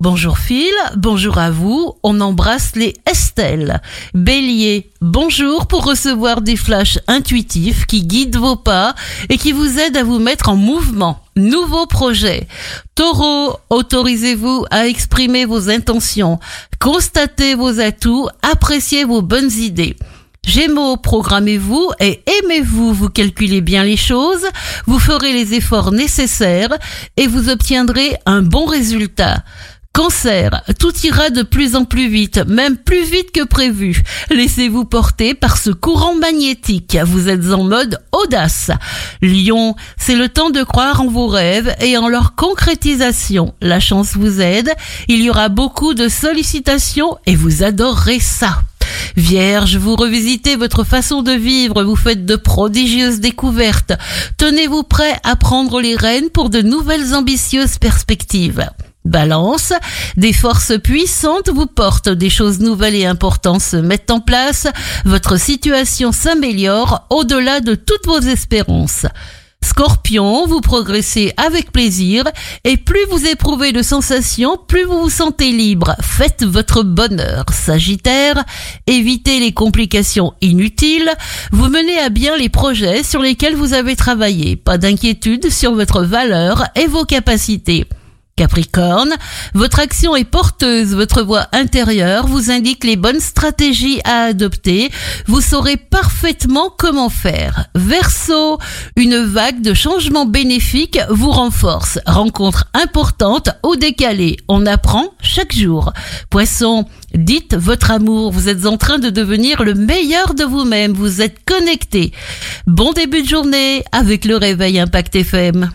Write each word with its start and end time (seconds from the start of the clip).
Bonjour 0.00 0.38
Phil, 0.38 0.72
bonjour 0.96 1.36
à 1.36 1.50
vous, 1.50 1.92
on 2.02 2.22
embrasse 2.22 2.74
les 2.74 2.94
Estelle. 3.04 3.82
Bélier, 4.14 4.90
bonjour 5.02 5.66
pour 5.66 5.84
recevoir 5.84 6.40
des 6.40 6.56
flashs 6.56 6.98
intuitifs 7.06 7.84
qui 7.84 8.06
guident 8.06 8.38
vos 8.38 8.56
pas 8.56 8.94
et 9.28 9.36
qui 9.36 9.52
vous 9.52 9.78
aident 9.78 9.98
à 9.98 10.02
vous 10.02 10.18
mettre 10.18 10.48
en 10.48 10.56
mouvement. 10.56 11.20
Nouveau 11.36 11.84
projet. 11.84 12.48
Taureau, 12.94 13.58
autorisez-vous 13.68 14.64
à 14.70 14.86
exprimer 14.86 15.44
vos 15.44 15.68
intentions, 15.68 16.40
constatez 16.78 17.54
vos 17.54 17.78
atouts, 17.78 18.26
appréciez 18.40 19.04
vos 19.04 19.20
bonnes 19.20 19.52
idées. 19.52 19.96
Gémeaux, 20.46 20.96
programmez-vous 20.96 21.90
et 22.00 22.22
aimez-vous, 22.26 22.94
vous 22.94 23.10
calculez 23.10 23.60
bien 23.60 23.84
les 23.84 23.98
choses, 23.98 24.46
vous 24.86 24.98
ferez 24.98 25.34
les 25.34 25.52
efforts 25.52 25.92
nécessaires 25.92 26.76
et 27.18 27.26
vous 27.26 27.50
obtiendrez 27.50 28.16
un 28.24 28.40
bon 28.40 28.64
résultat. 28.64 29.44
Cancer, 30.02 30.62
tout 30.78 30.94
ira 31.04 31.28
de 31.28 31.42
plus 31.42 31.76
en 31.76 31.84
plus 31.84 32.08
vite, 32.08 32.38
même 32.46 32.78
plus 32.78 33.04
vite 33.04 33.32
que 33.32 33.44
prévu. 33.44 34.02
Laissez-vous 34.30 34.86
porter 34.86 35.34
par 35.34 35.58
ce 35.58 35.68
courant 35.68 36.14
magnétique. 36.14 36.96
Vous 37.04 37.28
êtes 37.28 37.52
en 37.52 37.64
mode 37.64 38.00
audace. 38.10 38.70
Lion, 39.20 39.76
c'est 39.98 40.14
le 40.14 40.30
temps 40.30 40.48
de 40.48 40.62
croire 40.62 41.02
en 41.02 41.08
vos 41.08 41.26
rêves 41.26 41.76
et 41.82 41.98
en 41.98 42.08
leur 42.08 42.34
concrétisation. 42.34 43.52
La 43.60 43.78
chance 43.78 44.16
vous 44.16 44.40
aide. 44.40 44.72
Il 45.08 45.20
y 45.20 45.28
aura 45.28 45.50
beaucoup 45.50 45.92
de 45.92 46.08
sollicitations 46.08 47.18
et 47.26 47.36
vous 47.36 47.62
adorerez 47.62 48.20
ça. 48.20 48.62
Vierge, 49.18 49.76
vous 49.76 49.96
revisitez 49.96 50.56
votre 50.56 50.82
façon 50.82 51.20
de 51.20 51.32
vivre, 51.32 51.84
vous 51.84 51.94
faites 51.94 52.24
de 52.24 52.36
prodigieuses 52.36 53.20
découvertes. 53.20 53.92
Tenez-vous 54.38 54.82
prêt 54.82 55.20
à 55.24 55.36
prendre 55.36 55.78
les 55.78 55.94
rênes 55.94 56.30
pour 56.30 56.48
de 56.48 56.62
nouvelles 56.62 57.14
ambitieuses 57.14 57.76
perspectives. 57.76 58.66
Balance, 59.04 59.72
des 60.16 60.32
forces 60.32 60.78
puissantes 60.78 61.48
vous 61.48 61.66
portent, 61.66 62.10
des 62.10 62.30
choses 62.30 62.60
nouvelles 62.60 62.94
et 62.94 63.06
importantes 63.06 63.62
se 63.62 63.76
mettent 63.76 64.10
en 64.10 64.20
place, 64.20 64.66
votre 65.04 65.38
situation 65.38 66.12
s'améliore 66.12 67.06
au-delà 67.10 67.60
de 67.60 67.74
toutes 67.74 68.06
vos 68.06 68.20
espérances. 68.20 69.06
Scorpion, 69.62 70.46
vous 70.46 70.60
progressez 70.60 71.32
avec 71.36 71.70
plaisir 71.70 72.24
et 72.64 72.76
plus 72.76 73.04
vous 73.10 73.26
éprouvez 73.26 73.72
de 73.72 73.82
sensations, 73.82 74.56
plus 74.56 74.84
vous 74.84 75.02
vous 75.02 75.10
sentez 75.10 75.52
libre. 75.52 75.94
Faites 76.00 76.44
votre 76.44 76.82
bonheur. 76.82 77.44
Sagittaire, 77.52 78.42
évitez 78.86 79.38
les 79.38 79.52
complications 79.52 80.32
inutiles. 80.40 81.10
Vous 81.52 81.68
menez 81.68 81.98
à 81.98 82.08
bien 82.08 82.36
les 82.36 82.48
projets 82.48 83.02
sur 83.02 83.20
lesquels 83.20 83.54
vous 83.54 83.74
avez 83.74 83.96
travaillé. 83.96 84.56
Pas 84.56 84.78
d'inquiétude 84.78 85.50
sur 85.50 85.74
votre 85.74 86.02
valeur 86.02 86.64
et 86.74 86.86
vos 86.86 87.04
capacités. 87.04 87.86
Capricorne, 88.40 89.16
votre 89.52 89.80
action 89.80 90.16
est 90.16 90.24
porteuse, 90.24 90.94
votre 90.94 91.20
voix 91.20 91.48
intérieure 91.52 92.26
vous 92.26 92.50
indique 92.50 92.84
les 92.84 92.96
bonnes 92.96 93.20
stratégies 93.20 94.00
à 94.04 94.22
adopter, 94.22 94.90
vous 95.26 95.42
saurez 95.42 95.76
parfaitement 95.76 96.70
comment 96.74 97.10
faire. 97.10 97.66
Verseau, 97.74 98.58
une 98.96 99.18
vague 99.18 99.60
de 99.60 99.74
changements 99.74 100.24
bénéfiques 100.24 100.98
vous 101.10 101.30
renforce. 101.30 101.98
Rencontre 102.06 102.70
importante 102.72 103.50
ou 103.62 103.76
décalée, 103.76 104.38
on 104.48 104.64
apprend 104.64 105.12
chaque 105.20 105.54
jour. 105.54 105.92
Poisson, 106.30 106.86
dites 107.12 107.54
votre 107.54 107.90
amour, 107.90 108.32
vous 108.32 108.48
êtes 108.48 108.64
en 108.64 108.78
train 108.78 108.98
de 108.98 109.10
devenir 109.10 109.62
le 109.62 109.74
meilleur 109.74 110.32
de 110.32 110.44
vous-même, 110.44 110.94
vous 110.94 111.20
êtes 111.20 111.44
connecté. 111.44 112.12
Bon 112.66 112.92
début 112.92 113.20
de 113.20 113.28
journée 113.28 113.84
avec 113.92 114.24
le 114.24 114.38
réveil 114.38 114.80
Impact 114.80 115.14
FM. 115.14 115.70